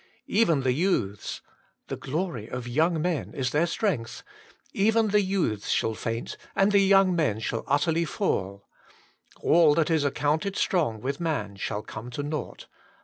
[0.25, 1.41] Even the youths'—
[1.87, 4.23] *the glory of young men is their strength'—
[4.73, 8.67] 'even the youths shall faint, and the young men shall utterly fall:'
[9.41, 12.65] all that is accounted strong with man shall come to nought.